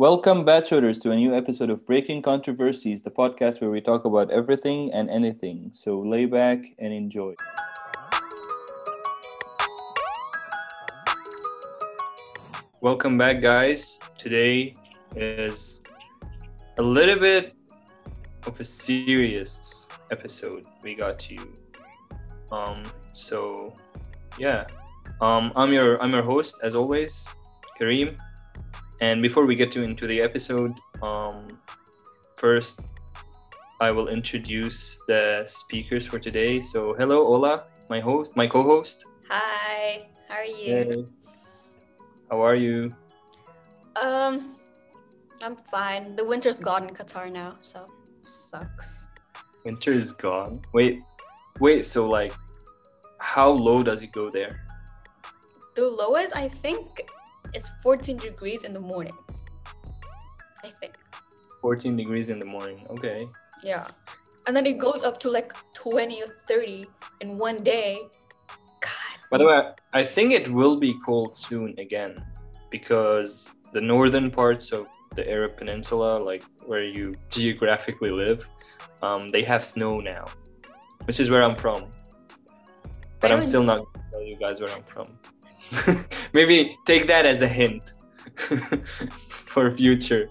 [0.00, 4.30] Welcome, Bachelors, to a new episode of Breaking Controversies, the podcast where we talk about
[4.30, 5.72] everything and anything.
[5.74, 7.34] So lay back and enjoy.
[12.80, 13.98] Welcome back, guys.
[14.16, 14.72] Today
[15.16, 15.82] is
[16.78, 17.54] a little bit
[18.46, 21.52] of a serious episode we got you.
[22.50, 23.74] Um, so
[24.38, 24.64] yeah.
[25.20, 27.28] Um, I'm your I'm your host as always,
[27.78, 28.16] Kareem.
[29.00, 31.48] And before we get to into the episode, um,
[32.36, 32.80] first
[33.80, 36.60] I will introduce the speakers for today.
[36.60, 39.04] So hello, Ola, my host, my co-host.
[39.30, 40.74] Hi, how are you?
[40.74, 41.04] Hey.
[42.30, 42.90] How are you?
[44.02, 44.54] Um,
[45.42, 46.14] I'm fine.
[46.14, 47.86] The winter's gone in Qatar now, so
[48.22, 49.08] sucks.
[49.64, 50.60] Winter is gone.
[50.74, 51.02] Wait,
[51.58, 51.86] wait.
[51.86, 52.34] So like,
[53.16, 54.66] how low does it go there?
[55.74, 57.08] The lowest I think
[57.54, 59.16] is 14 degrees in the morning.
[60.64, 60.94] I think.
[61.60, 62.86] 14 degrees in the morning.
[62.90, 63.28] Okay.
[63.62, 63.86] Yeah.
[64.46, 66.86] And then it goes up to like 20 or 30
[67.20, 67.98] in one day.
[68.80, 69.16] God.
[69.30, 69.60] By the way,
[69.92, 72.16] I think it will be cold soon again
[72.70, 78.48] because the northern parts of the Arab Peninsula, like where you geographically live,
[79.02, 80.24] um, they have snow now,
[81.04, 81.90] which is where I'm from.
[83.20, 86.06] But I'm still not going to tell you guys where I'm from.
[86.32, 87.92] Maybe take that as a hint
[89.46, 90.30] for future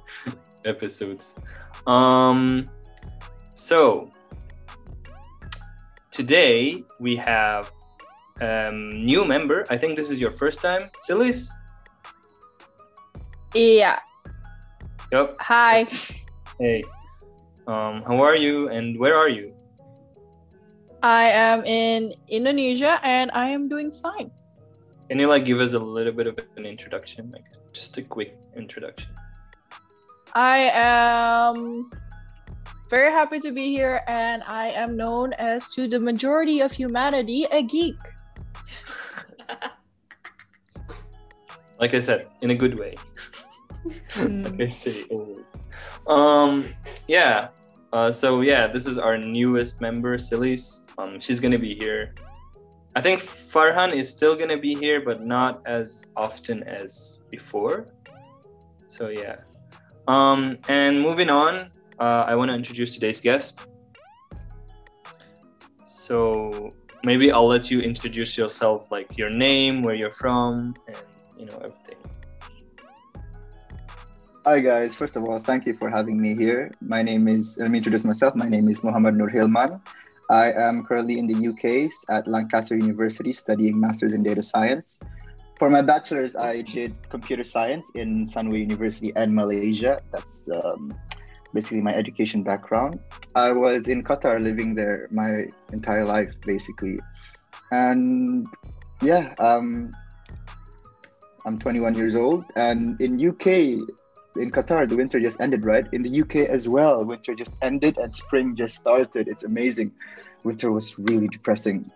[0.65, 1.33] episodes.
[1.87, 2.65] Um,
[3.55, 4.09] so
[6.11, 7.71] today we have
[8.41, 9.65] um new member.
[9.69, 11.51] I think this is your first time, Silis.
[13.53, 13.99] Yeah.
[15.11, 15.35] Yep.
[15.39, 15.87] Hi.
[16.59, 16.83] Hey.
[17.67, 19.53] Um, how are you and where are you?
[21.01, 24.31] I am in Indonesia and I am doing fine.
[25.09, 28.37] Can you like give us a little bit of an introduction, like just a quick
[28.55, 29.09] introduction?
[30.35, 31.89] I am
[32.91, 37.45] very happy to be here and I am known as to the majority of humanity
[37.51, 37.97] a geek.
[41.79, 42.95] Like I said, in a good way.
[44.17, 45.39] Like I say always.
[46.07, 46.65] Um,
[47.07, 47.49] yeah.
[47.93, 50.81] Uh, so yeah, this is our newest member, Silis.
[50.97, 52.13] Um, she's gonna be here.
[52.99, 57.85] I think Farhan is still gonna be here, but not as often as before.
[58.89, 59.35] So yeah.
[60.09, 63.67] Um, and moving on, uh, I want to introduce today's guest.
[65.85, 66.69] So
[67.05, 71.01] maybe I'll let you introduce yourself, like your name, where you're from, and
[71.37, 71.99] you know everything.
[74.43, 76.69] Hi guys, first of all, thank you for having me here.
[76.81, 78.35] My name is, let me introduce myself.
[78.35, 79.79] My name is Muhammad Nur Hilman.
[80.29, 84.99] I am currently in the UK at Lancaster University studying Masters in Data Science.
[85.57, 89.99] For my bachelor's, I did computer science in Sunway University and Malaysia.
[90.11, 90.93] That's um,
[91.53, 92.99] basically my education background.
[93.35, 96.99] I was in Qatar living there my entire life, basically.
[97.71, 98.47] And
[99.01, 99.91] yeah, um,
[101.45, 102.45] I'm 21 years old.
[102.55, 103.81] And in UK,
[104.35, 105.85] in Qatar, the winter just ended, right?
[105.91, 109.27] In the UK as well, winter just ended and spring just started.
[109.27, 109.91] It's amazing.
[110.43, 111.89] Winter was really depressing.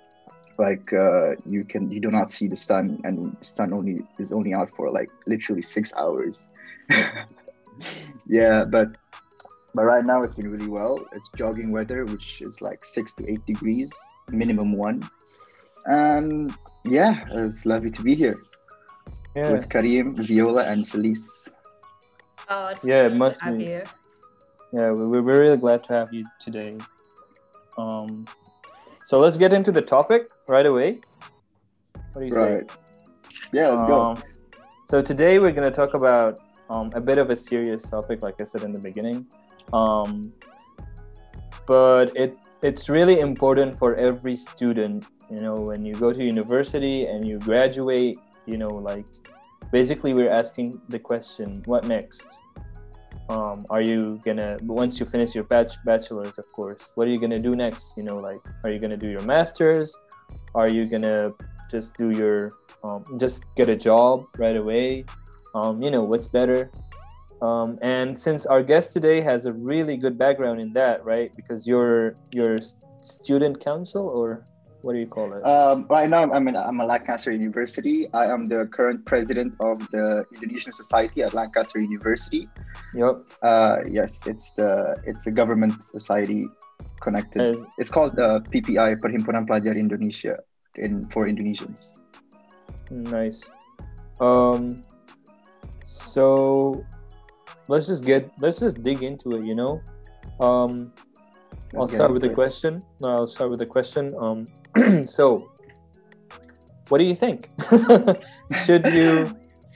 [0.57, 4.31] Like uh, you can you do not see the sun, and the sun only is
[4.31, 6.47] only out for like literally six hours.
[8.27, 8.97] yeah, but
[9.73, 10.99] but right now it's been really well.
[11.13, 13.91] It's jogging weather, which is like six to eight degrees,
[14.31, 15.01] minimum one.
[15.85, 16.53] And
[16.85, 18.35] yeah, it's lovely to be here
[19.35, 19.51] Yeah.
[19.51, 21.42] with Karim, Viola, and Celise.
[22.55, 23.71] Oh, it's Yeah, it must good to have be.
[23.73, 23.83] you.
[24.77, 26.77] Yeah, we- we're we're really glad to have you today.
[27.77, 28.25] Um,
[29.05, 31.01] so let's get into the topic right away.
[32.11, 32.39] What do you say?
[32.55, 32.71] Right.
[33.51, 33.97] Yeah, let's go.
[34.01, 34.17] Um,
[34.85, 38.39] so today we're going to talk about um, a bit of a serious topic, like
[38.39, 39.25] I said in the beginning.
[39.71, 40.31] Um,
[41.65, 45.05] but it it's really important for every student.
[45.31, 49.07] You know, when you go to university and you graduate, you know, like
[49.71, 52.27] basically we're asking the question, what next?
[53.29, 57.19] Um, are you gonna once you finish your bach- bachelor's, of course, what are you
[57.19, 57.95] gonna do next?
[57.97, 59.97] You know, like are you gonna do your masters?
[60.55, 61.31] Are you gonna
[61.69, 62.51] just do your
[62.83, 65.05] um, just get a job right away?
[65.55, 66.69] Um, you know what's better.
[67.41, 71.29] Um, and since our guest today has a really good background in that, right?
[71.35, 72.59] Because you're you're
[73.01, 74.45] student council or
[74.83, 75.41] what do you call it?
[75.47, 78.05] Um, right now, I'm in I'm at Lancaster University.
[78.13, 82.47] I am the current president of the Indonesian Society at Lancaster University.
[82.93, 83.23] yep.
[83.41, 86.45] Uh, yes, it's the it's a government society
[87.01, 87.55] connected.
[87.55, 90.43] Uh, It's called uh, PPI Perhimpunan Pelajar Indonesia
[90.75, 91.95] in for Indonesians.
[92.91, 93.49] Nice.
[94.19, 94.83] Um,
[95.87, 96.83] so
[97.71, 99.47] let's just get let's just dig into it.
[99.47, 99.81] You know,
[100.43, 100.91] um,
[101.77, 102.81] I'll start with the question.
[103.01, 104.11] No, I'll start with the question.
[104.19, 104.45] Um,
[105.05, 105.51] so,
[106.89, 107.49] what do you think?
[108.65, 109.25] should you?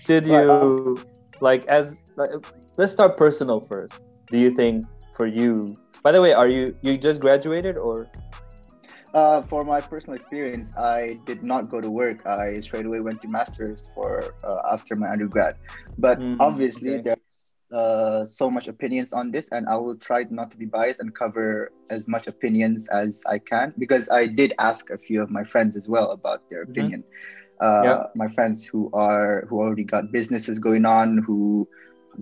[0.05, 0.97] Should you
[1.41, 2.03] like as?
[2.15, 2.29] Like,
[2.77, 4.03] let's start personal first.
[4.29, 5.75] Do you think for you?
[6.03, 8.07] By the way, are you you just graduated or?
[9.13, 12.25] Uh, for my personal experience, I did not go to work.
[12.27, 15.55] I straight away went to masters for uh, after my undergrad.
[15.97, 17.01] But Mm, obviously, okay.
[17.01, 17.17] there
[17.71, 21.13] uh, so much opinions on this, and I will try not to be biased and
[21.15, 25.43] cover as much opinions as I can because I did ask a few of my
[25.43, 26.63] friends as well about their Mhm.
[26.63, 27.03] opinion.
[27.59, 28.03] Uh, Yeah.
[28.15, 31.67] My friends who are who already got businesses going on, who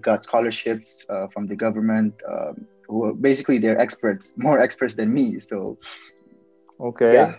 [0.02, 5.14] got scholarships uh, from the government, um, who are basically they're experts, more experts than
[5.14, 5.40] me.
[5.40, 5.78] So
[6.80, 7.10] Okay.
[7.10, 7.36] yeah.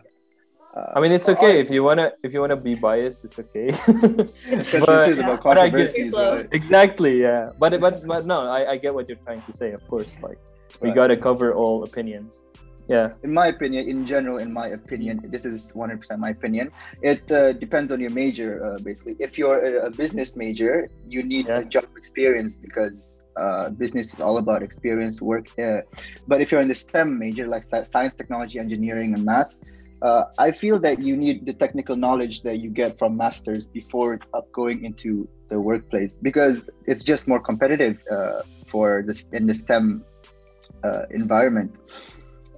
[0.77, 3.69] Uh, I mean, it's okay if you wanna if you wanna be biased, it's okay.
[4.17, 6.47] But- this is about but I get- right?
[6.53, 7.43] exactly, yeah.
[7.59, 9.69] But but but no, I, I get what you're trying to say.
[9.73, 10.39] Of course, like
[10.83, 10.95] we Right.
[11.01, 12.43] gotta cover all opinions.
[12.89, 13.07] Yeah.
[13.27, 16.71] In my opinion, in general, in my opinion, this is 100% my opinion.
[17.03, 19.17] It uh, depends on your major, uh, basically.
[19.19, 20.75] If you're a, a business major,
[21.09, 21.61] you need Yeah.
[21.61, 25.47] a job experience because uh, business is all about experience, work.
[25.59, 25.81] Uh,
[26.31, 29.57] but if you're in the STEM major, like science, technology, engineering, and maths,
[30.07, 34.21] uh, I feel that you need the technical knowledge that you get from masters before
[34.35, 39.55] uh, going into the workplace because it's just more competitive uh, for this in the
[39.55, 40.05] STEM
[40.85, 41.71] uh, environment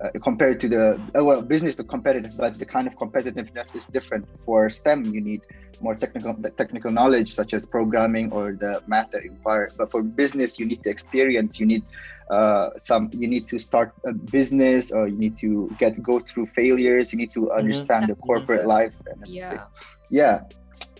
[0.02, 0.84] uh, compared to the
[1.16, 4.24] uh, well business is competitive but the kind of competitiveness is different.
[4.44, 5.42] For stem you need
[5.80, 9.70] more technical technical knowledge such as programming or the math that you require.
[9.78, 11.84] But for business you need the experience you need
[12.30, 16.46] uh, some you need to start a business or you need to get go through
[16.46, 17.12] failures.
[17.12, 18.20] You need to understand the Mhm.
[18.26, 19.66] corporate life and Yeah.
[20.10, 20.40] yeah.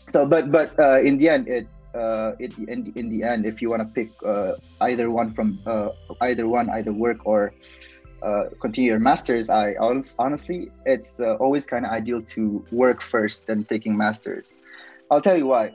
[0.09, 3.61] So but but uh, in the end it uh it in, in the end if
[3.63, 4.53] you want to pick uh,
[4.83, 5.91] either one from uh,
[6.23, 7.53] either one either work or
[8.23, 13.01] uh, continue your masters i hon- honestly it's uh, always kind of ideal to work
[13.01, 14.55] first than taking masters.
[15.11, 15.75] I'll tell you why.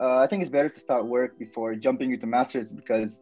[0.00, 3.20] Uh, i think it's better to start work before jumping into masters because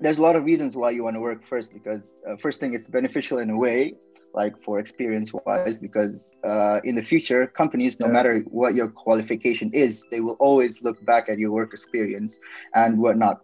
[0.00, 2.74] there's a lot of reasons why you want to work first because uh, first thing
[2.74, 3.94] it's beneficial in a way
[4.34, 8.12] like for experience wise because uh, in the future companies no Yeah.
[8.12, 12.38] matter what your qualification is they will always look back at your work experience
[12.74, 13.38] and whatnot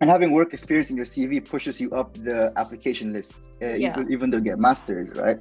[0.00, 3.96] and having work experience in your cv pushes you up the application list uh, Yeah.
[3.96, 5.38] even, even though you get masters right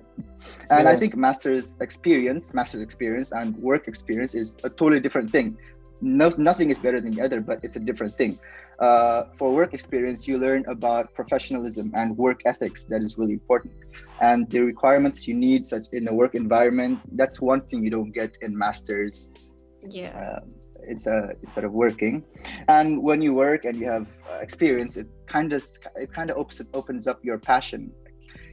[0.71, 5.57] and i think master's experience master's experience and work experience is a totally different thing
[6.01, 8.37] no, nothing is better than the other but it's a different thing
[8.79, 12.85] uh, for work experience, you learn about professionalism and work ethics.
[12.85, 13.73] That is really important,
[14.21, 16.99] and the requirements you need, such in a work environment.
[17.11, 19.29] That's one thing you don't get in masters.
[19.89, 20.17] Yeah.
[20.17, 20.39] Uh,
[20.83, 22.23] it's a instead of working,
[22.69, 25.61] and when you work and you have uh, experience, it kind of
[25.95, 27.91] it kind of opens opens up your passion.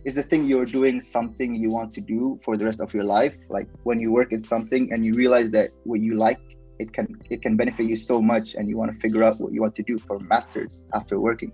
[0.04, 3.04] Is the thing you're doing something you want to do for the rest of your
[3.04, 3.36] life?
[3.48, 7.06] Like when you work in something and you realize that what you like it can
[7.30, 9.74] it can benefit you so much and you want to figure out what you want
[9.76, 11.52] to do for masters after working.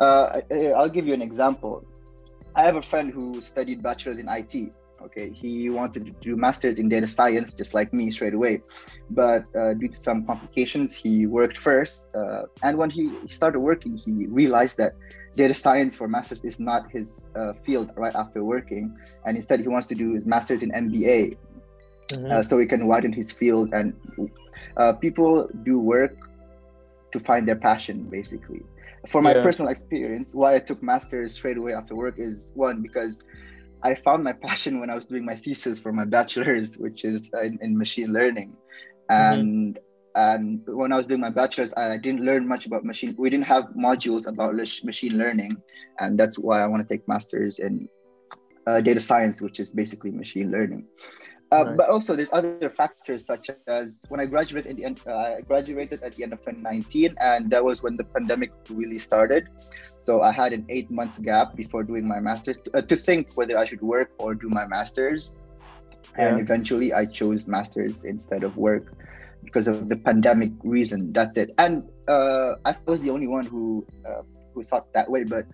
[0.00, 0.40] Uh,
[0.76, 1.84] i'll give you an example.
[2.54, 5.30] I have a friend who studied bachelor's in it okay?
[5.30, 8.62] He wanted to do masters in data science just like me straight away.
[9.10, 13.96] But uh, due to some complications he worked first uh, and when he started working
[13.96, 14.94] he realized that
[15.34, 18.96] data science for masters is not his uh, field right after working.
[19.24, 21.36] And instead he wants to do his masters in mba
[22.10, 22.30] Mhm.
[22.30, 23.94] uh, so he can widen his field and
[24.76, 26.12] uh, people do work
[27.12, 28.66] to find their passion basically.
[29.08, 29.46] For my Yeah.
[29.46, 33.18] personal experience why i took masters straight away after work is one because
[33.84, 37.28] i found my passion when i was doing my thesis for my bachelor's which is
[37.42, 38.56] in, in machine learning.
[39.08, 39.78] And
[40.14, 43.46] and when i was doing my bachelor's i didn't learn much about machine we didn't
[43.46, 45.52] have modules about machine learning.
[46.00, 47.88] And that's why i want to take masters in
[48.66, 50.84] uh, data science which is basically machine learning
[51.50, 51.76] uh, Right.
[51.76, 55.00] But also, there's other factors such as when I graduated at the end.
[55.06, 58.98] Uh, I graduated at the end of 2019, and that was when the pandemic really
[58.98, 59.48] started.
[60.02, 63.32] So I had an eight months gap before doing my masters to, uh, to think
[63.34, 65.32] whether I should work or do my masters.
[66.16, 68.92] And eventually, I chose masters instead of work
[69.44, 71.10] because of the pandemic reason.
[71.12, 71.54] That's it.
[71.58, 75.46] And uh, I was the only one who uh, who thought that way, but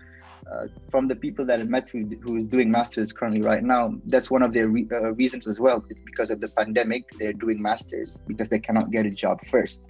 [0.51, 4.31] uh, from the people that I met who who's doing masters currently right now, that's
[4.31, 5.85] one of their re- uh, reasons as well.
[5.91, 9.83] It's because of the pandemic they're doing masters because they cannot get a job first.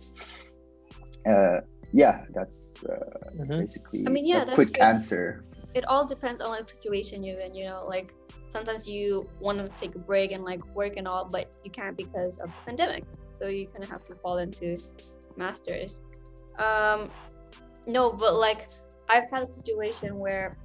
[1.26, 1.60] Uh,
[1.92, 3.60] yeah, that's uh, Mhm.
[3.60, 4.82] basically I mean, yeah, a that's quick good.
[4.82, 5.44] answer.
[5.74, 8.14] It all depends on the situation you're in, you know, like
[8.48, 11.96] sometimes you want to take a break and like work and all, but you can't
[11.96, 13.04] because of the pandemic.
[13.32, 14.76] So you kind of have to fall into
[15.36, 16.00] masters.
[16.58, 17.10] Um,
[17.86, 18.68] no, but like
[19.08, 20.56] I've had a situation where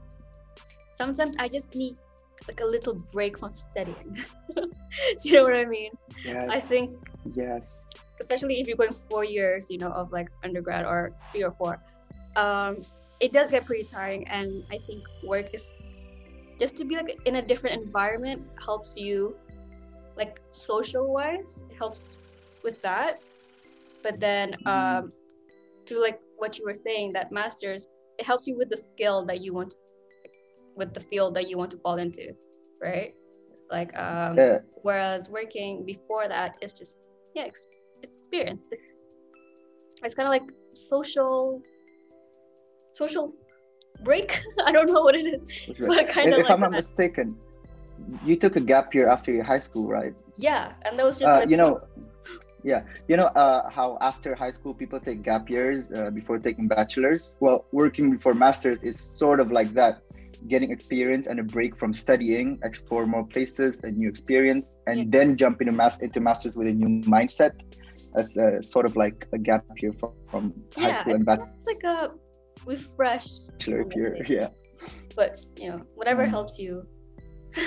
[0.93, 1.97] sometimes I just need
[2.47, 4.17] like a little break from studying.
[4.55, 5.91] Do you know what I mean?
[6.25, 6.49] Yes.
[6.49, 6.95] I think
[7.35, 7.83] yes.
[8.19, 11.79] especially if you're going four years, you know, of like undergrad or three or four,
[12.35, 12.77] um,
[13.19, 14.27] it does get pretty tiring.
[14.27, 15.69] And I think work is
[16.59, 19.35] just to be like in a different environment helps you,
[20.17, 22.17] like social wise, it helps
[22.63, 23.21] with that.
[24.03, 25.11] But then um,
[25.85, 29.39] to like what you were saying, that masters, it helps you with the skill that
[29.41, 29.73] you want,
[30.75, 32.25] with the field that you want to fall into,
[32.81, 33.13] right?
[33.71, 34.59] Like um, Yeah.
[34.81, 37.67] whereas working before that is just yeah ex-
[38.01, 38.89] experience it's
[40.03, 41.61] it's kind of like social
[42.95, 43.25] social
[44.03, 45.41] break i don't know what it is
[45.79, 45.89] right.
[45.89, 46.83] but kind If, of if like I'm not that.
[46.83, 47.37] mistaken,
[48.25, 50.13] you took a gap year after your high school, right?
[50.37, 51.79] yeah and that was just Uh, like you know,
[52.63, 56.67] yeah, you know uh, how after high school people take gap years uh, before taking
[56.67, 57.35] bachelors.
[57.39, 60.01] Well, working before masters is sort of like that,
[60.47, 65.05] getting experience and a break from studying, explore more places, a new experience, and Yeah.
[65.07, 67.53] then jump into mas- into masters with a new mindset.
[68.15, 71.49] That's uh, sort of like a gap year from, from high school and bachelor's.
[71.57, 72.09] it's like a
[72.65, 74.17] refresh bachelor year.
[74.27, 74.49] Yeah.
[75.15, 76.29] but you know whatever Mm.
[76.29, 76.71] helps you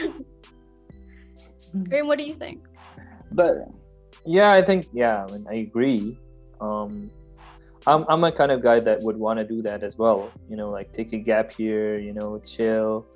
[1.89, 2.59] Kareem, what do you think
[3.33, 3.55] But
[4.25, 6.17] yeah i think yeah i mean i agree.
[6.61, 7.11] Um
[7.87, 10.57] i'm, I'm a kind of guy that would want to do that as well you
[10.57, 13.07] know like take a gap here you know chill.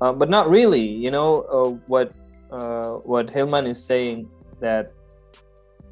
[0.00, 2.12] Um, but not really you know uh, what
[2.50, 4.28] uh, what Hilman is saying
[4.60, 4.90] that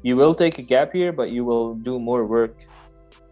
[0.03, 2.55] you will take a gap here, but you will do more work.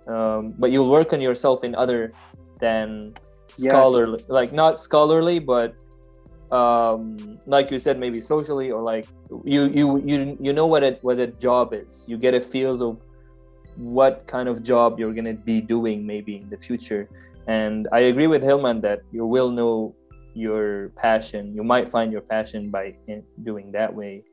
[0.07, 2.11] Um, but you'll work on yourself in other
[2.59, 3.13] than
[3.57, 3.69] Yes.
[3.69, 5.75] scholarly like not scholarly but
[6.53, 9.07] um like you said maybe socially or like
[9.43, 12.79] you you you you know what a what a job is you get a feels
[12.87, 13.01] of
[13.75, 17.09] what kind of job you're going to be doing maybe in the future
[17.47, 19.95] and i agree with Hilman that you will know
[20.35, 24.23] your passion you might find your passion by in, doing that way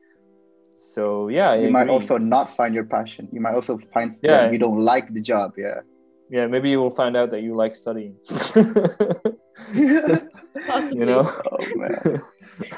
[0.75, 3.27] so yeah I you might also not find your passion.
[3.31, 4.31] You might also find Yeah.
[4.45, 5.53] that you don't like the job.
[5.57, 5.81] Yeah.
[6.31, 8.15] Yeah maybe you will find out that you like studying
[10.67, 11.91] possibly you know Oh man.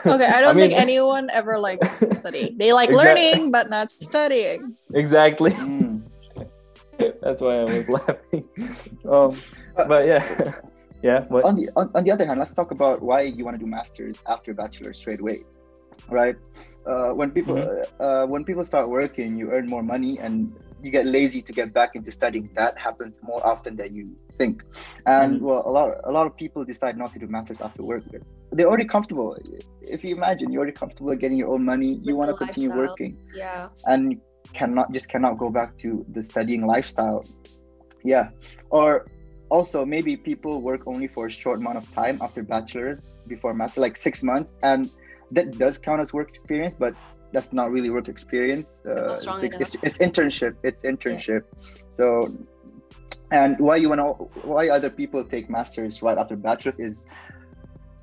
[0.06, 2.58] Okay, I don't mean- think anyone ever likes studying.
[2.58, 4.76] They like Exact- learning, but not studying.
[4.94, 6.02] exactly Mm.
[7.26, 8.46] that's why i was laughing
[9.10, 9.34] um
[9.90, 10.22] but yeah
[11.02, 13.58] yeah what on the on, on the other hand, let's talk about why you want
[13.58, 15.42] to do masters after bachelor straight away,
[16.08, 16.38] right?
[16.86, 17.58] Uh, when people
[18.00, 21.74] uh, when people start working, you earn more money and you get lazy to get
[21.74, 22.50] back into studying.
[22.56, 24.06] That happens more often than you
[24.38, 24.62] think.
[25.06, 25.42] And Mhm.
[25.42, 28.25] well, a lot a lot of people decide not to do masters after work because
[28.52, 29.38] they're already comfortable.
[29.82, 32.90] If you imagine you're already comfortable getting your own money, you want to continue lifestyle.
[32.90, 34.20] working yeah and
[34.54, 37.25] cannot just cannot go back to the studying lifestyle
[38.04, 38.30] yeah
[38.70, 39.06] or
[39.50, 43.82] also maybe people work only for a short amount of time after bachelor's before master
[43.82, 44.90] like six months and
[45.32, 46.94] that does count as work experience but
[47.34, 49.75] that's not really work experience uh, strong it's, enough.
[49.75, 51.42] it's, it's internship it's internship.
[51.98, 52.32] So
[53.32, 54.08] and why you want to
[54.48, 57.06] why other people take masters right after bachelor's is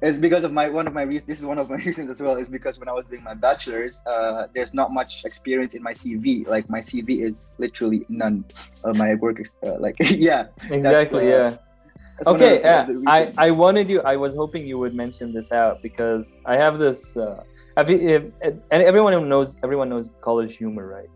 [0.03, 2.21] is because of my one of my reasons this is one of my reasons as
[2.21, 5.83] well is because when i was doing my bachelor's uh, there's not much experience in
[5.83, 8.45] my cv like my cv is literally none
[8.85, 10.47] of my work ex- uh, like yeah.
[10.71, 11.51] Exactly uh, yeah.
[11.51, 14.79] that's one of okay the- yeah the i i wanted you i was hoping you
[14.79, 17.43] would mention this out because i have this uh
[17.81, 18.33] have you
[18.73, 21.13] and everyone knows everyone knows college humor right?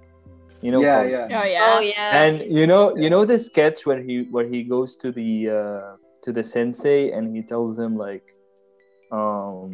[0.64, 1.40] You know yeah college- yeah.
[1.40, 1.66] Oh yeah.
[1.70, 2.10] oh yeah.
[2.22, 5.90] And you know you know the sketch where he where he goes to the uh
[6.24, 8.24] to the sensei and he tells him like
[9.18, 9.68] um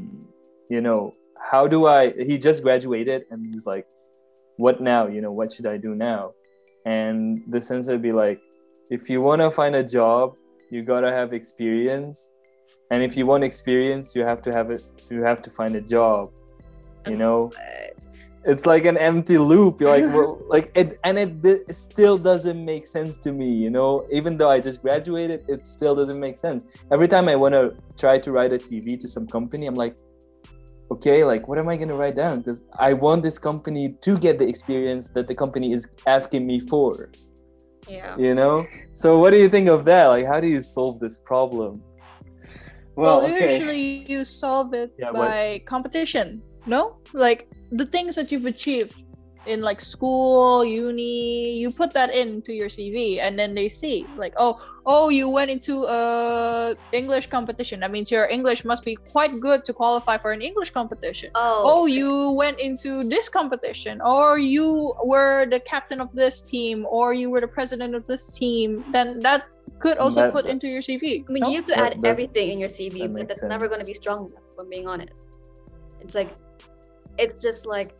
[0.74, 1.12] you know
[1.50, 3.86] how do i he just graduated and he's like
[4.64, 5.02] what now?
[5.14, 6.22] You know what should i do now?
[6.84, 7.18] And
[7.54, 8.40] the sensei would be like
[8.96, 10.36] if you want to find a job
[10.72, 12.18] you gotta have experience.
[12.92, 15.84] And if you want experience you have to have it you have to find a
[15.96, 16.22] job
[17.06, 17.50] you know?
[18.42, 19.80] It's like an empty loop.
[19.80, 23.70] You're like well, like it and it, it still doesn't make sense to me you
[23.70, 24.06] know?
[24.10, 26.64] Even though i just graduated it still doesn't make sense.
[26.90, 29.96] Every time i want to try to write a cv to some company i'm like
[30.90, 32.38] okay like what am i going to write down?
[32.40, 36.60] Because i want this company to get the experience that the company is asking me
[36.60, 37.10] for.
[37.88, 38.16] Yeah.
[38.16, 38.66] You know?
[38.92, 40.06] So what do you think of that?
[40.06, 41.82] Like how do you solve this problem?
[42.96, 43.52] Well, Well, okay.
[43.58, 46.42] usually you solve it Yeah, what's- by competition.
[46.66, 49.04] No, like the things that you've achieved
[49.46, 54.34] in like school, uni, you put that into your CV, and then they see like,
[54.36, 57.80] oh, oh, you went into a English competition.
[57.80, 61.30] That means your English must be quite good to qualify for an English competition.
[61.34, 66.86] oh Oh, you went into this competition, or you were the captain of this team,
[66.90, 68.84] or you were the president of this team.
[68.92, 69.48] Then that
[69.78, 71.24] could also That- put into your CV.
[71.26, 71.48] I mean, no?
[71.48, 73.66] you have to That- add that- everything in your CV, that but makes that's never
[73.68, 74.42] going to be strong enough.
[74.52, 75.26] If I'm being honest,
[76.02, 76.28] it's like,
[77.24, 77.90] it's just like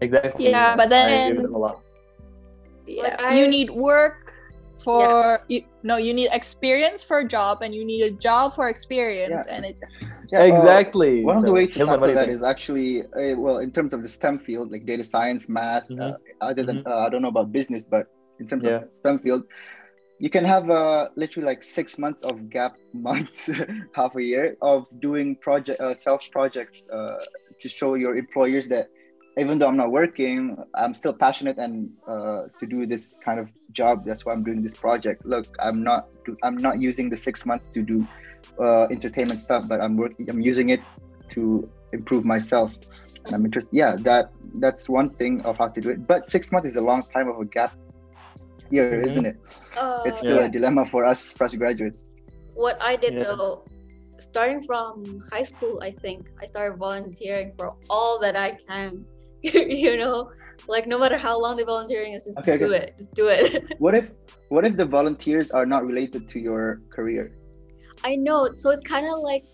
[0.00, 0.50] Exactly.
[0.50, 1.76] Yeah, but I agree then- them a lot.
[2.86, 3.16] yeah.
[3.18, 4.16] I- you need work
[4.84, 8.64] for you no you need experience for a job and you need a job for
[8.74, 9.54] experience Yeah.
[9.54, 9.82] and it's
[10.32, 11.12] Yeah, uh, exactly.
[11.30, 12.36] One of the ways to tackle do you that think?
[12.38, 12.90] is actually,
[13.20, 16.00] uh, well, in terms of the STEM field, like data science, math, Mhm.
[16.02, 16.16] uh,
[16.48, 16.90] other than, Mhm.
[16.90, 18.04] uh, I don't know about business, but
[18.40, 18.78] in terms Yeah.
[18.82, 19.42] of STEM field,
[20.24, 22.72] you can have uh, literally like six months of gap
[23.08, 23.38] months,
[23.98, 27.18] half a year of doing project, uh, self projects uh,
[27.64, 28.86] to show your employers that
[29.42, 30.38] even though I'm not working,
[30.82, 31.74] I'm still passionate and
[32.06, 34.04] uh, to do this kind of job.
[34.06, 35.18] That's why I'm doing this project.
[35.34, 36.02] Look, I'm not,
[36.46, 38.06] I'm not using the six months to do
[38.64, 40.30] uh, entertainment stuff, but I'm working.
[40.30, 40.82] I'm using it
[41.34, 41.42] to
[41.92, 42.70] improve myself.
[43.24, 43.72] And I'm interested.
[43.82, 44.24] Yeah, that
[44.64, 46.06] that's one thing of how to do it.
[46.06, 47.72] But six months is a long time of a gap
[48.70, 49.06] year, Mhm.
[49.10, 49.36] isn't it?
[49.80, 50.46] uh, It's still Yeah.
[50.46, 52.00] a dilemma for us fresh graduates.
[52.64, 53.24] what I did Yeah.
[53.34, 53.64] though,
[54.18, 59.04] starting from high school, I think I started volunteering for all that I can.
[59.42, 60.30] you know,
[60.68, 62.76] like no matter how long the volunteering is, just Okay, do okay.
[62.76, 63.64] it, just do it.
[63.78, 64.10] What if
[64.48, 67.32] what if the volunteers are not related to your career?
[68.04, 69.44] I know, so it's kind of like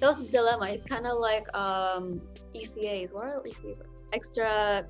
[0.00, 0.66] that was the dilemma.
[0.68, 2.20] It's kind of like um
[2.54, 3.12] ECAs.
[3.12, 3.80] What are ECAs?
[4.12, 4.86] Extra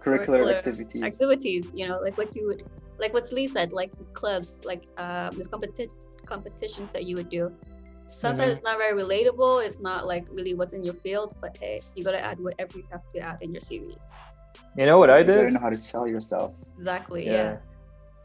[0.00, 1.02] curricular activities.
[1.02, 1.66] activities.
[1.74, 2.62] You know, like what you would,
[2.98, 5.92] like what Lee said, like clubs, like um, there's competi-
[6.26, 7.52] competitions that you would do.
[8.06, 8.56] Sometimes Mhm.
[8.56, 9.64] it's not very relatable.
[9.64, 12.84] It's not like really what's in your field, but hey, you gotta add whatever you
[12.92, 13.96] have to add in your CV.
[14.76, 15.54] You know what I You gotta did?
[15.54, 16.52] know how to sell yourself.
[16.78, 17.26] Exactly.
[17.26, 17.56] Yeah.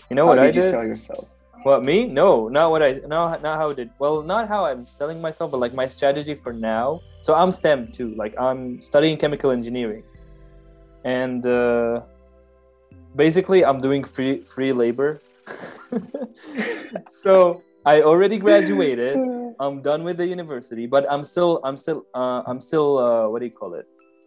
[0.09, 0.71] You know how what I did you did?
[0.71, 1.29] sell yourself?
[1.63, 2.07] What me?
[2.07, 3.89] No, not what I no not how I did.
[3.99, 7.01] Well, not how I'm selling myself, but like my strategy for now.
[7.21, 8.09] So I'm STEM too.
[8.15, 10.03] Like I'm studying chemical engineering,
[11.05, 12.01] and uh,
[13.15, 15.21] basically I'm doing free free labor.
[17.07, 19.19] so I already graduated.
[19.61, 23.39] I'm done with the university, but I'm still I'm still uh, I'm still uh, what
[23.39, 23.85] do you call it?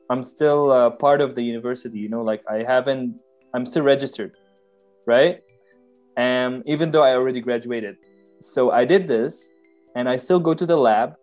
[0.09, 1.99] I'm still uh, part of the university.
[1.99, 3.21] You know, like I haven't.
[3.53, 4.37] I'm still registered,
[5.07, 5.43] right?
[6.17, 7.97] And even though I already graduated,
[8.39, 9.53] so I did this,
[9.97, 11.17] and I still go to the lab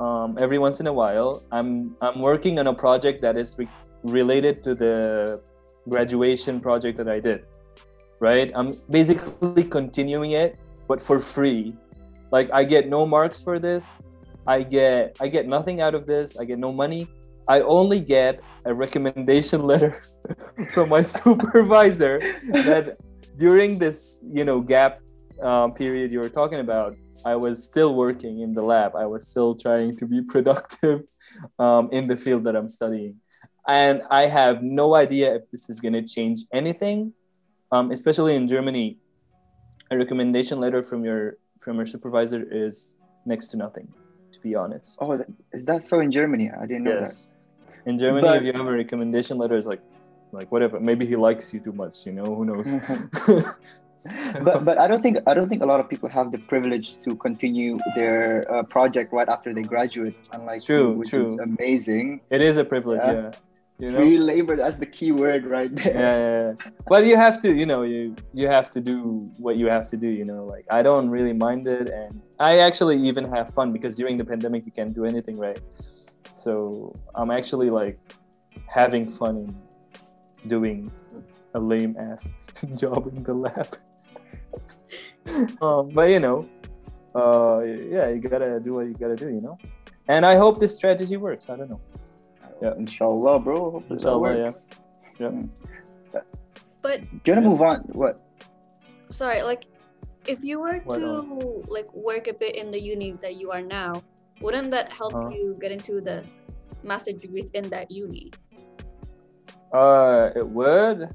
[0.00, 1.42] um, every once in a while.
[1.50, 3.68] I'm I'm working on a project that is re-
[4.04, 5.40] related to the
[5.88, 7.46] graduation project that I did,
[8.20, 8.52] right?
[8.54, 11.74] I'm basically continuing it, but for free.
[12.30, 14.02] Like I get no marks for this.
[14.46, 16.38] I get I get nothing out of this.
[16.38, 17.08] I get no money.
[17.48, 20.00] I only get a recommendation letter
[20.72, 22.18] from my supervisor
[22.52, 22.98] that
[23.38, 24.98] during this you know gap
[25.42, 29.28] um, period you were talking about i was still working in the lab i was
[29.28, 31.04] still trying to be productive
[31.58, 33.14] um, in the field that i'm studying
[33.68, 37.12] and i have no idea if this is going to change anything
[37.70, 38.98] um, especially in germany
[39.90, 43.88] a recommendation letter from your from your supervisor is next to nothing
[44.32, 46.50] to be honest Oh, that- is that so in Germany?
[46.50, 47.34] I didn't know yes
[47.86, 49.82] in germany But- if you have a recommendation letter it's like
[50.38, 53.56] like whatever maybe he likes you too much you know who knows that.
[54.46, 56.88] but but I don't think I don't think a lot of people have the privilege
[57.04, 60.14] to continue their uh, project right after they graduate.
[60.32, 61.28] Unlike True, you, which true.
[61.28, 62.20] is amazing.
[62.30, 63.12] it is a privilege Yeah.
[63.12, 63.30] yeah,
[63.78, 63.98] you know?
[63.98, 65.94] Free labor, that's the key word right yeah, there.
[65.94, 66.70] yeah, yeah.
[66.88, 69.96] but you have to you know you you have to do what you have to
[69.96, 70.44] do you know?
[70.44, 74.24] Like i don't really mind it and i actually even have fun because during the
[74.24, 75.60] pandemic you can't do anything right?
[76.32, 77.98] So i'm actually like
[78.66, 80.90] having fun in doing
[81.54, 82.32] a lame ass
[82.74, 83.78] job in the lab.
[85.60, 86.48] Um, but you know
[87.14, 89.58] uh yeah you gotta do what you gotta do you know?
[90.08, 91.50] And i hope this strategy works.
[91.50, 91.80] I don't know
[92.62, 92.74] Yeah.
[92.76, 93.70] Inshallah, bro.
[93.70, 94.44] Hopefully that Inshallah, yeah.
[94.44, 94.66] works.
[95.18, 95.28] Yeah.
[95.28, 95.48] Mm.
[96.82, 97.48] But Do you wanna Yeah.
[97.52, 97.78] move on?
[97.92, 98.20] What?
[99.10, 99.64] sorry, like
[100.26, 103.62] if you were Why to like work a bit in the uni that you are
[103.62, 104.02] now,
[104.40, 105.30] wouldn't that help Uh-huh.
[105.30, 106.22] you get into the
[106.84, 108.30] master degrees in that uni?
[109.72, 111.08] Uh, it would,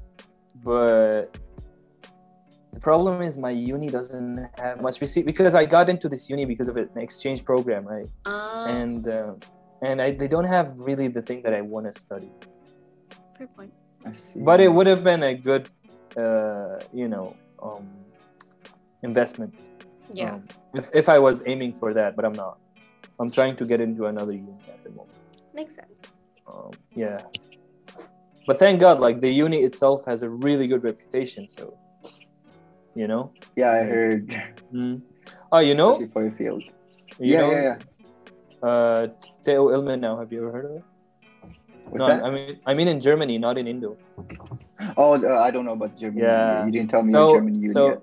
[0.62, 1.30] but
[2.72, 5.00] the problem is my uni doesn't have much.
[5.00, 8.08] We because I got into this uni because of an exchange program, right?
[8.26, 9.34] Uh, And uh,
[9.84, 12.30] and I, they don't have really the thing that I want to study.
[13.38, 13.72] fair point.
[14.48, 15.64] But it would have been a good,
[16.16, 17.26] uh, you know,
[17.62, 17.86] um,
[19.02, 19.54] investment.
[20.12, 20.34] Yeah.
[20.34, 20.44] Um,
[20.74, 22.58] if if I was aiming for that, but I'm not.
[23.20, 25.18] I'm trying to get into another uni at the moment.
[25.54, 26.00] Makes sense.
[26.52, 27.18] um, yeah
[28.46, 31.64] but thank god like the uni itself has a really good reputation so
[33.00, 33.22] you know
[33.56, 34.24] Yeah, I heard.
[34.72, 35.00] mm.
[35.54, 36.62] oh you know Especially for your field.
[37.18, 37.76] you yeah, know yeah, yeah.
[38.70, 39.08] Uh
[39.44, 40.84] Theo Ilman now have you ever heard of it
[41.90, 42.24] What's no that?
[42.26, 43.90] i mean i mean in germany not in indo
[44.96, 46.22] Oh, uh, I don't know about Germany.
[46.22, 46.64] Yeah.
[46.66, 48.00] You didn't tell me so your Germany so yet.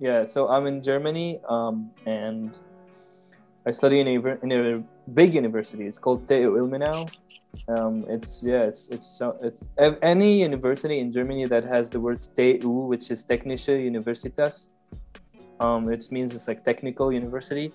[0.00, 0.20] yeah.
[0.24, 2.56] So I'm in Germany, um, and
[3.66, 4.82] I study in a, in a
[5.20, 5.84] big university.
[5.86, 7.08] It's called TU Ilmenau.
[7.68, 9.62] Um, it's yeah, it's it's so it's
[10.02, 14.54] any university in Germany that has the words TU, which is Technische Universität.
[15.60, 17.70] Um, it means it's like technical university.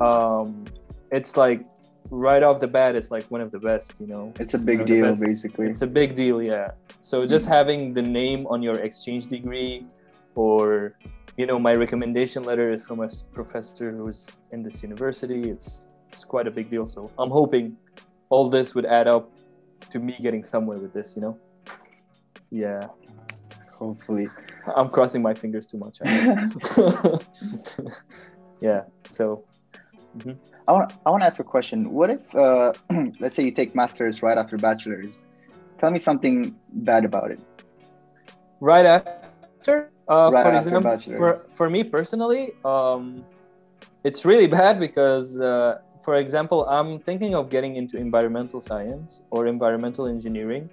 [0.00, 0.64] Um,
[1.10, 1.64] it's like
[2.10, 4.00] right off the bat, it's like one of the best.
[4.00, 5.68] You know, It's a big One of the deal, basically.
[5.68, 6.70] it's a big deal, yeah.
[7.00, 9.86] So just having the name on your exchange degree,
[10.34, 10.94] or
[11.36, 15.50] you know, my recommendation letter is from a professor who's in this university.
[15.50, 16.86] It's it's quite a big deal.
[16.86, 17.76] So I'm hoping
[18.28, 19.30] all this would add up
[19.90, 21.14] to me getting somewhere with this.
[21.16, 21.38] You know.
[22.50, 22.88] Yeah,
[23.78, 24.28] Hopefully.
[24.76, 25.98] I'm crossing my fingers too much.
[26.04, 26.48] I
[28.60, 28.82] yeah.
[29.10, 29.44] So.
[30.18, 30.36] mhm.
[30.70, 31.90] I want I want to ask a question.
[31.90, 32.72] What if, uh,
[33.20, 35.20] let's say, you take masters right after bachelor's?
[35.80, 36.54] Tell me something
[36.90, 37.40] bad about it.
[38.60, 41.18] right after uh, Right for after example bachelor's.
[41.18, 43.24] for, for me personally um,
[44.04, 49.46] it's really bad because uh, for example i'm thinking of getting into environmental science or
[49.46, 50.68] environmental engineering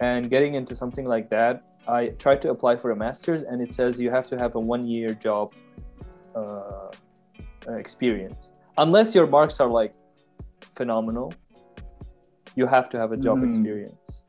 [0.00, 3.72] and getting into something like that i tried to apply for a master's and it
[3.74, 5.52] says you have to have a one year job
[6.34, 6.90] uh,
[7.68, 9.94] experience unless your marks are like
[10.76, 11.32] phenomenal
[12.56, 13.48] you have to have a job Mhm.
[13.48, 14.20] experience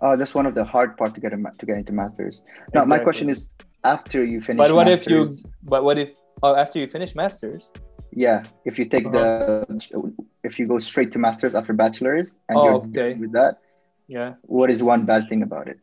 [0.00, 2.42] Oh, that's one of the hard part to get a, to get into masters.
[2.74, 3.48] Now, my question is,
[3.84, 5.26] after you finish, but what if you
[5.62, 6.10] but what if
[6.42, 7.72] oh, after you finish masters
[8.12, 9.66] yeah, if you take the,
[10.44, 13.14] if you go straight to masters after bachelor's and Oh, you're okay.
[13.14, 13.58] with that,
[14.08, 15.78] yeah what is one bad thing about it?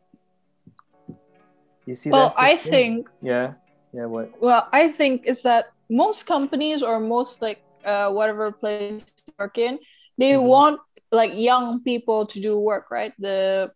[1.86, 2.70] you see Well, that's I thing.
[2.70, 3.54] think yeah
[3.92, 8.92] yeah what well, I think is that most companies or most like uh, whatever place
[9.02, 9.78] you work in,
[10.18, 10.38] they Mhm.
[10.38, 13.12] want like young people to do work, right?
[13.18, 13.72] The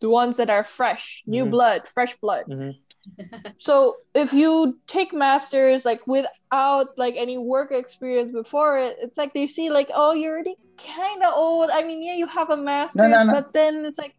[0.00, 1.50] the ones that are fresh, new Mhm.
[1.50, 2.46] blood, fresh blood.
[2.46, 2.74] Mhm.
[3.58, 9.32] So if you take masters like without like any work experience before it, it's like
[9.34, 11.70] they see like, oh, you're already kind of old.
[11.70, 13.30] I mean, yeah, you have a master's, no.
[13.30, 14.14] but then it's like,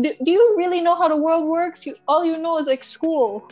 [0.00, 1.86] do, do you really know how the world works?
[1.86, 3.48] You all you know is like school.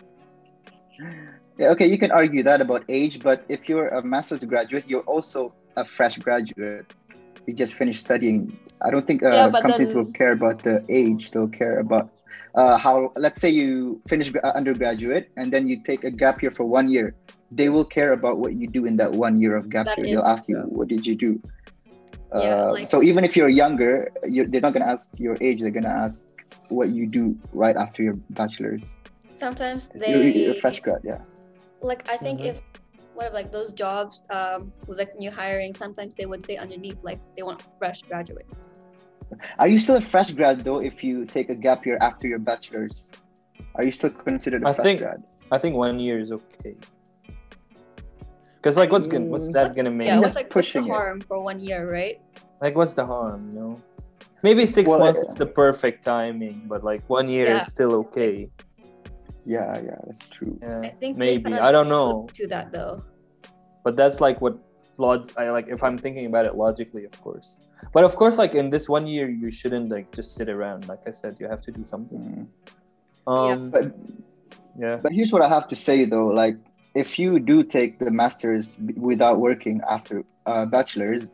[1.60, 5.52] Okay, you can argue that about age, but if you're a master's graduate, you're also
[5.76, 6.86] a fresh graduate.
[7.46, 8.56] You just finished studying.
[8.80, 11.30] I don't think uh, Yeah, companies then- will care about the age.
[11.32, 12.10] They'll care about
[12.54, 13.12] uh, how.
[13.16, 16.88] Let's say you finish uh, undergraduate and then you take a gap year for one
[16.88, 17.14] year.
[17.50, 20.06] They will care about what you do in that one year of gap That year.
[20.06, 21.40] is They'll ask you, "What did you do?"
[22.32, 25.60] Yeah, Uh, like- so even if you're younger, you're, they're not gonna ask your age.
[25.60, 26.24] They're gonna ask
[26.68, 28.98] what you do right after your bachelor's.
[29.32, 31.18] Sometimes You're, you're a fresh grad, yeah.
[31.82, 32.46] Like I think Mhm.
[32.50, 32.60] if
[33.14, 36.98] what if like those jobs um was like new hiring, sometimes they would say underneath
[37.02, 38.68] like they want fresh graduates.
[39.58, 42.38] Are you still a fresh grad though if you take a gap year after your
[42.38, 43.08] bachelor's?
[43.76, 45.22] Are you still considered a I fresh think- grad?
[45.52, 46.76] i think one year is okay
[48.56, 51.18] because like what's gonna what's that gonna make Yeah, just what's like what's the pushing
[51.18, 51.24] it.
[51.26, 52.20] for one year, right?
[52.60, 53.72] like what's the harm you know
[54.42, 57.56] maybe six Well, months uh, is the perfect timing but like one year Yeah.
[57.58, 58.48] is still okay
[59.44, 60.58] Yeah, yeah, that's true.
[60.62, 63.02] yeah I think maybe i don't know to that though.
[63.84, 64.58] but that's like what
[64.98, 67.56] log I like if I'm thinking about it logically, of course.
[67.94, 70.86] But of course, like in this one year, you shouldn't like just sit around.
[70.86, 72.46] Like I said, you have to do something.
[73.26, 73.32] Mm.
[73.32, 73.86] Um, But
[74.78, 76.56] yeah, but here's what I have to say though, like
[76.94, 81.30] if you do take the masters without working after uh, bachelor's,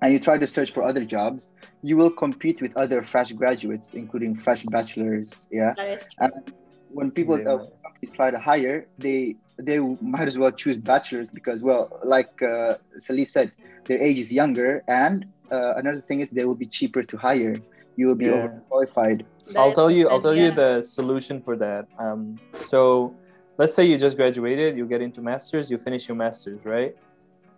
[0.00, 1.50] and you try to search for other jobs,
[1.82, 5.46] you will compete with other fresh graduates, including fresh bachelors.
[5.50, 5.74] Yeah.
[5.76, 6.28] That is true.
[6.34, 6.52] And
[6.90, 7.52] when people Yeah.
[7.52, 12.30] uh, companies try to hire, they they might as well choose bachelors because, well, like
[12.42, 13.50] uh, Salih said,
[13.86, 17.56] their age is younger, and uh, another thing is they will be cheaper to hire.
[17.96, 18.46] You will be Yeah.
[18.46, 19.26] overqualified.
[19.56, 20.08] I'll tell you.
[20.08, 21.86] I'll and tell you the solution for that.
[21.98, 23.14] Um, so
[23.56, 26.94] let's say you just graduated, you get into masters, you finish your masters, right?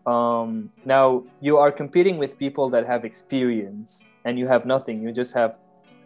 [0.07, 5.03] Um, now you are competing with people that have experience, and you have nothing.
[5.03, 5.59] You just have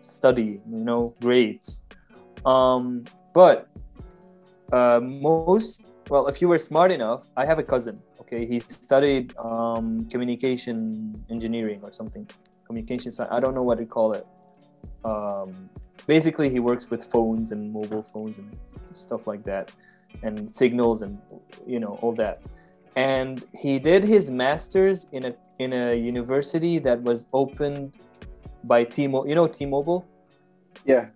[0.03, 1.83] study, you know, grades.
[2.45, 3.69] Um, but
[4.73, 8.01] uh, most well, if you were smart enough, I have a cousin.
[8.21, 12.29] Okay, he studied um, communication engineering or something.
[12.67, 13.11] Communication.
[13.11, 14.27] sci- I don't know what to call it.
[15.05, 15.71] Um,
[16.07, 18.55] basically, he works with phones and mobile phones and
[18.93, 19.73] stuff like that,
[20.23, 21.19] and signals and
[21.67, 22.43] you know all that.
[22.97, 27.97] And he did his masters in a in a university that was opened
[28.65, 29.29] by T-Mobile.
[29.29, 30.07] You know T-Mobile.
[30.85, 31.07] Yeah.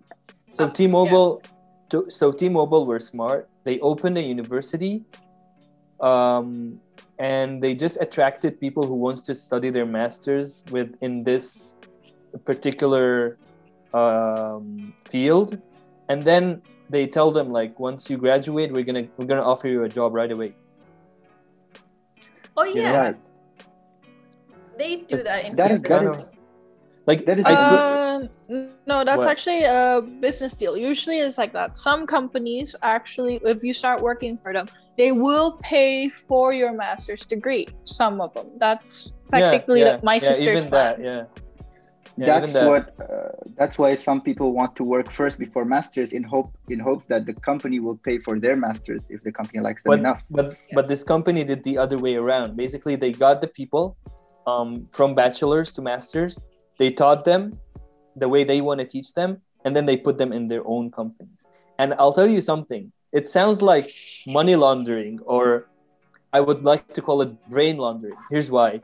[0.53, 1.43] So Oh, T-Mobile,
[1.91, 3.49] to, so T-Mobile were smart.
[3.65, 5.05] They opened a university,
[6.01, 6.81] um,
[7.19, 11.77] and they just attracted people who wants to study their masters within this
[12.45, 13.37] particular
[13.95, 15.59] um, field.
[16.11, 19.85] and then they tell them like once you graduate we're gonna we're gonna offer you
[19.85, 20.55] a job right away
[22.57, 23.17] Oh yeah, Right.
[24.81, 26.33] they do It's- that in That is that kind Instagram.
[27.07, 28.08] like That is I a- swear, Uh,
[28.49, 29.29] n- no, that's What?
[29.29, 30.77] actually a business deal.
[30.77, 31.77] Usually it's like that.
[31.77, 37.25] Some companies actually, if you start working for them, they will pay for your master's
[37.27, 37.69] degree.
[37.85, 38.47] Some of them.
[38.57, 41.07] That's yeah, technically yeah, like my yeah, sister's even that plan.
[41.07, 41.25] yeah
[42.17, 42.69] Yeah, that's even that.
[42.71, 46.79] what uh, that's why some people want to work first before masters in hope in
[46.81, 49.99] hopes that the company will pay for their masters if the company likes them but
[50.01, 53.97] enough but but this company did the other way around basically they got the people
[54.51, 56.33] um, from bachelors to masters
[56.81, 57.43] they taught them
[58.19, 60.91] the way they want to teach them and then they put them in their own
[60.91, 61.47] companies.
[61.79, 63.91] And i'll tell you something it sounds like
[64.27, 65.69] money laundering or
[66.33, 68.17] i would like to call it brain laundering.
[68.31, 68.81] Here's why.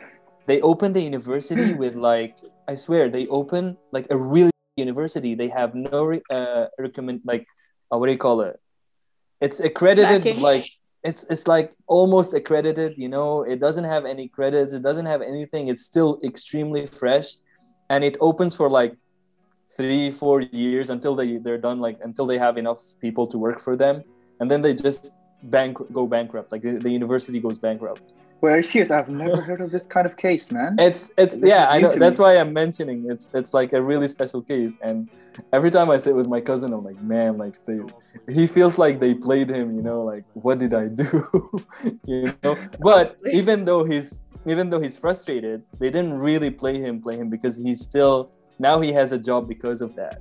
[0.46, 2.36] They open the university with like
[2.68, 5.34] i swear they open like a really university.
[5.34, 7.46] They have no uh, recommend like
[7.92, 8.60] uh, what do you call it?
[9.40, 10.64] It's accredited like
[11.02, 13.42] it's it's like almost accredited you know?
[13.42, 14.72] It doesn't have any credits.
[14.72, 15.68] It doesn't have anything.
[15.68, 17.36] It's still extremely fresh.
[17.90, 18.96] And it opens for like
[19.68, 23.60] three four years until they they're done like until they have enough people to work
[23.60, 24.04] for them.
[24.40, 25.12] And then they just
[25.44, 26.52] bank go bankrupt.
[26.52, 28.12] Like the, the university goes bankrupt.
[28.40, 30.76] Well are you serious i've never heard of this kind of case man.
[30.78, 31.94] It's it's This yeah i know.
[31.94, 34.72] that's why i'm mentioning it's it's like a really special case.
[34.82, 35.08] And
[35.52, 37.80] every time i sit with my cousin i'm like man like they
[38.32, 41.08] he feels like they played him you know like what did i do?
[42.06, 42.56] You know?
[42.80, 47.30] But even though he's even though he's frustrated they didn't really play him play him
[47.30, 50.20] because he's still now he has a job because of that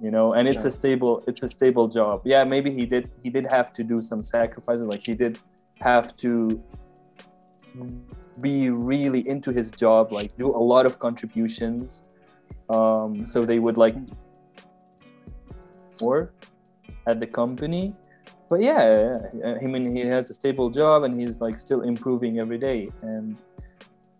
[0.00, 2.22] you know and it's a stable it's a stable job.
[2.24, 5.38] Yeah maybe he did he did have to do some sacrifices like he did
[5.80, 6.62] have to
[8.40, 12.02] be really into his job like do a lot of contributions
[12.68, 13.94] um so they would like
[16.00, 16.32] more
[17.06, 17.94] at the company.
[18.48, 19.54] But yeah, yeah.
[19.62, 22.90] I mean he has a stable job and he's like still improving every day.
[23.02, 23.36] And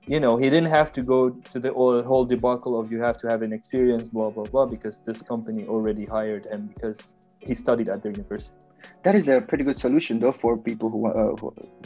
[0.07, 3.29] you know he didn't have to go to the whole debacle of you have to
[3.29, 7.89] have an experience blah blah blah because this company already hired him because he studied
[7.89, 8.57] at their university.
[9.03, 11.37] That is a pretty good solution though for people who, uh,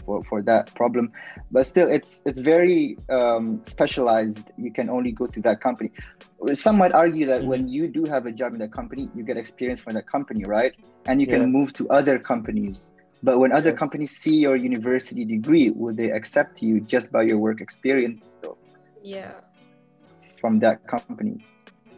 [0.05, 1.13] for, for that problem.
[1.51, 4.51] But still it's it's very um, specialized.
[4.57, 5.93] You can only go to that company.
[6.55, 9.37] Some might argue that when you do have a job in that company you get
[9.37, 10.73] experience from that company right?
[11.07, 11.47] And you can Yeah.
[11.47, 12.89] move to other companies
[13.23, 13.79] but when other Yes.
[13.83, 18.59] companies see your university degree will they accept you just by your work experience though,
[19.03, 19.41] Yeah.
[20.41, 21.35] from that company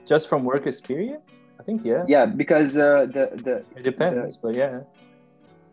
[0.08, 1.22] just from work experience
[1.60, 4.80] i think yeah yeah because uh, the the it depends but yeah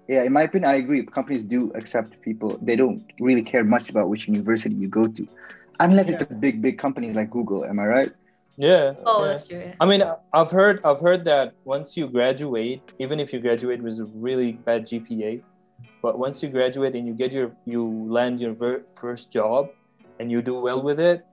[0.07, 1.05] Yeah, in my opinion, I agree.
[1.05, 2.57] Companies do accept people.
[2.67, 5.23] They don't really care much about which university you go to,
[5.85, 7.61] unless it's a big, big company like Google.
[7.65, 8.11] Am I right?
[8.57, 9.31] Yeah Oh, yeah.
[9.31, 9.71] that's true.
[9.79, 13.99] I mean, I've heard I've heard that once you graduate, even if you graduate with
[13.99, 15.41] a really bad GPA,
[16.01, 19.69] but once you graduate and you get your you land your ver- first job
[20.19, 21.23] and you do well with it,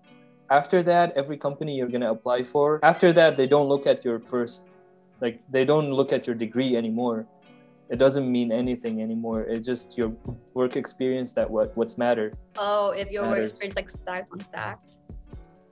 [0.51, 4.21] after that, every company you're gonna apply for, after that, they don't look at your
[4.21, 4.69] first,
[5.21, 7.27] like they don't look at your degree anymore.
[7.91, 9.43] It doesn't mean anything anymore.
[9.43, 10.13] It's just your
[10.55, 12.33] work experience that what what's matter.
[12.57, 14.99] Oh, if your work experience like stacked on stacked.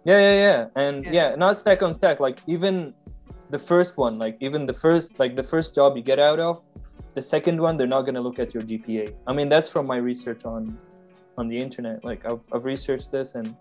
[0.05, 0.67] Yeah, yeah, yeah.
[0.85, 1.13] And Yeah.
[1.13, 1.35] yeah.
[1.37, 2.21] not stack on stack.
[2.21, 2.95] Like even
[3.51, 6.63] the first one, like even the first, like the first job you get out of,
[7.15, 9.15] the second one, they're not gonna look at your GPA.
[9.27, 10.77] I mean, that's from my research on
[11.39, 12.05] on the internet.
[12.05, 13.55] Like I've, I've researched this, and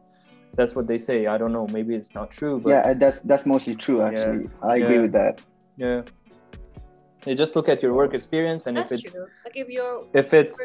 [0.56, 1.28] that's what they say.
[1.28, 1.68] I don't know.
[1.68, 4.02] Maybe it's not true, but yeah, that's that's mostly true.
[4.02, 5.02] Actually, I agree Yeah.
[5.02, 5.42] with that.
[5.78, 6.02] yeah.
[7.24, 9.28] They just look at your work experience, and That's if it true.
[9.46, 10.58] Like if your if it's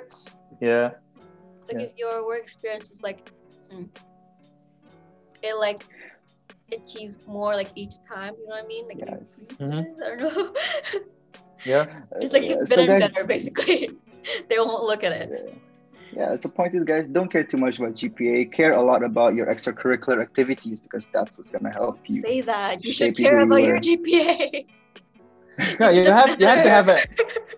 [0.61, 0.93] yeah
[1.69, 1.87] like Yeah.
[1.87, 3.31] if your work experience is like
[3.71, 3.85] hmm,
[5.47, 5.85] it like
[6.73, 8.89] achieves more like each time, you know what I mean?
[8.89, 9.39] Like Yes.
[9.39, 9.85] increases, Mhm.
[10.05, 10.55] I don't know.
[11.65, 13.91] yeah it's like it's so better and better basically.
[14.49, 15.31] they won't look at it.
[15.33, 15.59] Yeah.
[16.13, 18.45] Yeah, so point is, guys, don't care too much about GPA.
[18.51, 22.23] Care a lot about your extracurricular activities because that's what's gonna help you.
[22.23, 22.83] Say that.
[22.83, 23.79] You should shape you care about you your.
[23.79, 24.67] GPA.
[25.81, 25.89] No.
[25.89, 26.99] You have you have to have a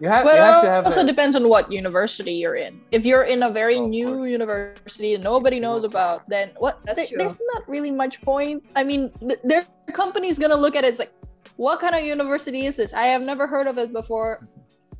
[0.00, 0.86] you have Well, you have to have it.
[0.86, 2.80] It also a, depends on what university you're in.
[2.92, 4.30] If you're in a very Oh, new course.
[4.30, 6.78] university and nobody knows about, then what?
[6.84, 7.18] That's there- true.
[7.18, 8.62] There's not really much point.
[8.76, 10.88] I mean, th- their company's gonna look at it.
[10.94, 11.12] It's like,
[11.56, 12.92] what kind of university is this?
[12.94, 14.46] I have never heard of it before.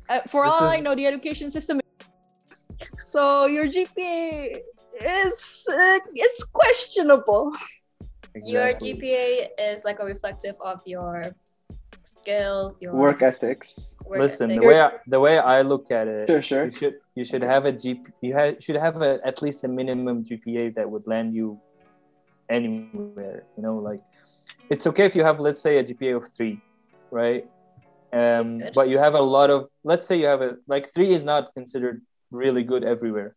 [0.09, 1.79] Uh, for This all I know, the education system.
[3.03, 4.59] So your GPA
[5.01, 7.53] is uh, it's questionable.
[8.43, 11.23] Your GPA is like a reflective of your
[12.21, 13.93] skills, your Work ethics.
[14.05, 16.65] work Listen, the way I, the way I look at it, Sure, sure.
[16.65, 19.67] you should you should have a GP you ha- should have a, at least a
[19.67, 21.59] minimum GPA that would land you
[22.49, 23.43] anywhere.
[23.55, 24.01] You know, like
[24.69, 26.59] it's okay if you have let's say a GPA of three,
[27.11, 27.45] right?
[28.11, 31.23] Um, but you have a lot of let's say you have a like three is
[31.23, 32.01] not considered
[32.31, 33.35] really good everywhere.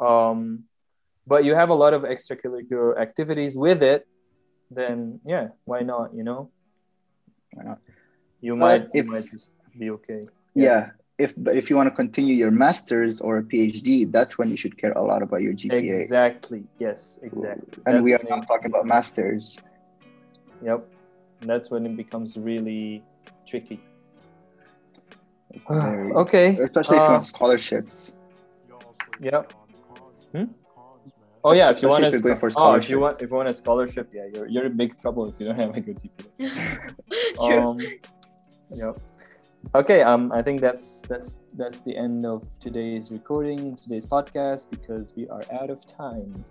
[0.00, 0.64] Um,
[1.26, 4.06] but you have a lot of extracurricular activities with it,
[4.70, 6.14] then yeah, why not?
[6.14, 6.50] You know,
[7.52, 7.78] Why not?
[8.42, 10.26] You But might you if- might just be okay.
[10.54, 10.90] Yeah.
[11.18, 14.56] If but if you want to continue your masters or a PhD, that's when you
[14.62, 16.00] should care a lot about your GPA.
[16.00, 16.64] Exactly.
[16.78, 17.20] Yes.
[17.22, 17.78] Exactly.
[17.86, 19.58] And That's we are when not it- talking about masters.
[20.64, 20.80] Yep.
[21.50, 23.04] That's when it becomes really
[23.46, 23.78] tricky.
[25.68, 26.48] Very- okay.
[26.58, 28.14] Especially if you uh, want scholarships.
[29.20, 29.52] Yep.
[30.34, 30.44] Hmm?
[31.44, 32.98] Oh yeah, if you want Especially a if you're going scho- for oh if you
[33.00, 35.56] want if you want a scholarship, yeah, you're you're in big trouble if you don't
[35.58, 36.94] have a good GPA.
[37.46, 37.58] True.
[37.60, 37.78] Um,
[38.74, 38.98] yep.
[39.74, 40.02] Okay.
[40.02, 45.28] Um, I think that's that's that's the end of today's recording, today's podcast, because we
[45.28, 46.44] are out of time.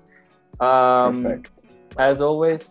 [0.60, 1.50] Um, Perfect.
[1.98, 2.70] as always,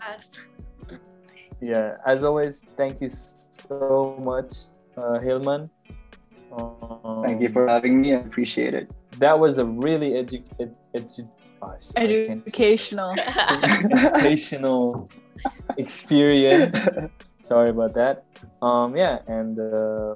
[1.60, 4.52] yeah, as always, thank you so much,
[4.96, 5.68] uh, Hilman.
[6.52, 8.14] Um, Thank you for having me.
[8.14, 8.90] I appreciate it.
[9.18, 11.26] That was a really edu- ed- edu- shit,
[11.96, 12.50] I can't say.
[12.50, 13.14] Educational.
[13.18, 15.10] educational
[15.76, 16.88] experience.
[17.40, 18.24] Sorry about that.
[18.60, 20.14] Um, yeah, and uh,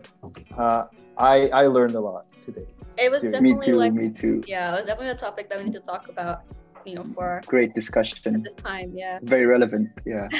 [0.61, 2.69] uh, I I learned a lot today.
[3.01, 3.41] it was Seriously.
[3.41, 3.77] me too.
[3.81, 4.45] like me too.
[4.47, 6.45] yeah, it was definitely a topic that we need to talk about,
[6.85, 8.37] you know, for Great discussion.
[8.37, 8.93] At this time.
[8.95, 9.19] Yeah.
[9.25, 9.89] Very relevant.
[10.05, 10.29] Yeah.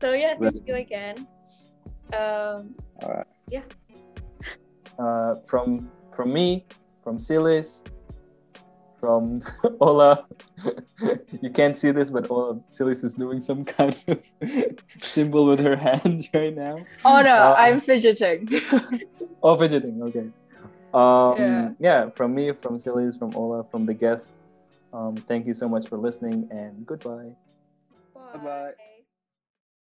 [0.00, 1.16] So yeah, Well- thank you again.
[2.12, 2.74] Um,
[3.48, 3.64] yeah
[4.98, 6.66] Uh, from from me,
[7.02, 7.84] from Silis,
[9.04, 9.42] from
[9.80, 10.24] Ola.
[11.42, 14.22] you can't see this, but Ola Silis is doing some kind of
[15.00, 16.76] symbol with her hands right now.
[17.04, 18.48] Oh no, Uh, I'm fidgeting.
[19.42, 20.00] Oh, fidgeting.
[20.08, 20.26] Okay.
[20.94, 21.70] Um, Yeah.
[21.78, 22.00] yeah.
[22.16, 24.30] From me, from Silis, from Ola, from the guest.
[24.94, 27.36] Um, thank you so much for listening, and goodbye.
[28.32, 28.93] Bye-bye.